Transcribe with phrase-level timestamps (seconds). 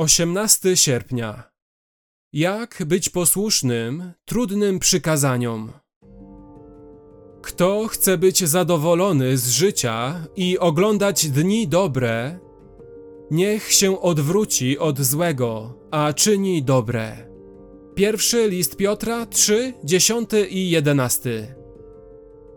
[0.00, 1.50] 18 sierpnia.
[2.32, 5.72] Jak być posłusznym trudnym przykazaniom?
[7.42, 12.38] Kto chce być zadowolony z życia i oglądać dni dobre,
[13.30, 17.16] niech się odwróci od złego, a czyni dobre.
[17.94, 21.54] Pierwszy list Piotra 3, 10 i 11.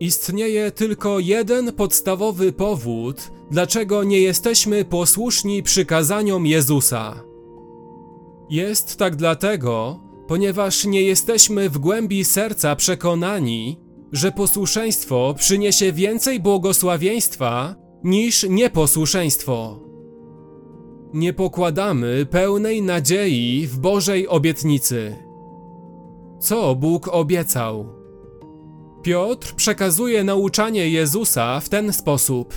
[0.00, 7.29] Istnieje tylko jeden podstawowy powód, dlaczego nie jesteśmy posłuszni przykazaniom Jezusa.
[8.50, 13.80] Jest tak dlatego, ponieważ nie jesteśmy w głębi serca przekonani,
[14.12, 19.80] że posłuszeństwo przyniesie więcej błogosławieństwa niż nieposłuszeństwo.
[21.14, 25.16] Nie pokładamy pełnej nadziei w Bożej obietnicy.
[26.40, 27.86] Co Bóg obiecał?
[29.02, 32.54] Piotr przekazuje nauczanie Jezusa w ten sposób: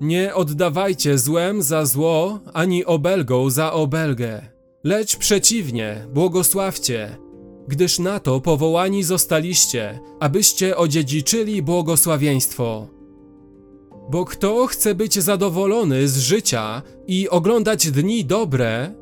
[0.00, 4.53] Nie oddawajcie złem za zło, ani obelgą za obelgę,
[4.84, 7.16] lecz przeciwnie, błogosławcie,
[7.68, 12.88] gdyż na to powołani zostaliście, abyście odziedziczyli błogosławieństwo.
[14.10, 18.94] Bo kto chce być zadowolony z życia i oglądać dni dobre,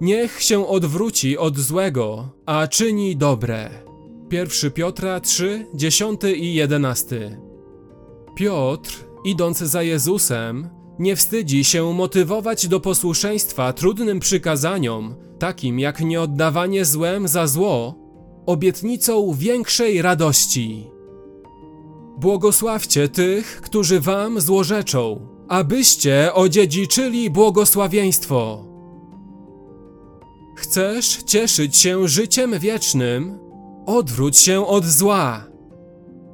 [0.00, 3.70] niech się odwróci od złego, a czyni dobre.
[4.30, 7.38] 1 Piotra 3, 10 i 11.
[8.36, 10.68] Piotr, idąc za Jezusem,
[11.02, 17.94] nie wstydzi się motywować do posłuszeństwa trudnym przykazaniom, takim jak nieoddawanie złem za zło,
[18.46, 20.90] obietnicą większej radości.
[22.18, 28.64] Błogosławcie tych, którzy wam złorzeczą, abyście odziedziczyli błogosławieństwo.
[30.56, 33.38] Chcesz cieszyć się życiem wiecznym?
[33.86, 35.44] Odwróć się od zła.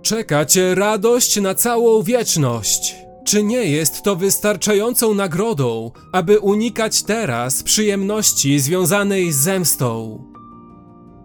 [0.02, 3.07] Czeka cię radość na całą wieczność.
[3.28, 10.24] Czy nie jest to wystarczającą nagrodą, aby unikać teraz przyjemności związanej z zemstą?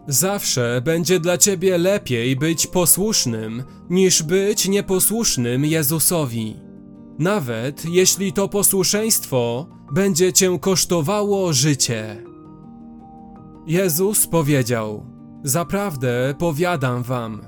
[0.07, 6.55] Zawsze będzie dla ciebie lepiej być posłusznym, niż być nieposłusznym Jezusowi.
[7.19, 12.23] Nawet jeśli to posłuszeństwo będzie cię kosztowało życie.
[13.67, 15.05] Jezus powiedział:
[15.43, 17.41] Zaprawdę powiadam wam,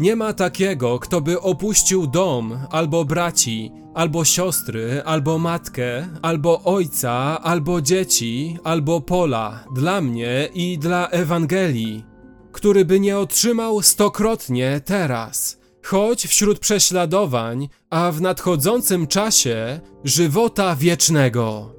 [0.00, 7.42] nie ma takiego, kto by opuścił dom, albo braci, albo siostry, albo matkę, albo ojca,
[7.42, 12.04] albo dzieci, albo pola dla mnie i dla Ewangelii,
[12.52, 21.74] który by nie otrzymał stokrotnie teraz, choć wśród prześladowań, a w nadchodzącym czasie żywota wiecznego.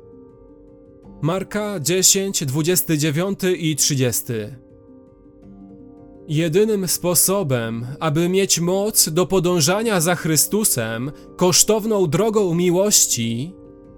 [1.21, 4.23] Marka 10, 29 i 30.
[6.27, 13.53] Jedynym sposobem, aby mieć moc do podążania za Chrystusem kosztowną drogą miłości,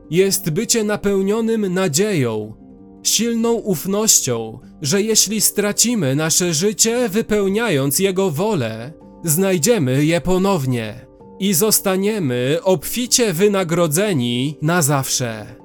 [0.10, 2.54] jest bycie napełnionym nadzieją,
[3.04, 11.06] silną ufnością, że jeśli stracimy nasze życie wypełniając Jego wolę, znajdziemy je ponownie
[11.40, 15.56] i zostaniemy obficie wynagrodzeni na zawsze.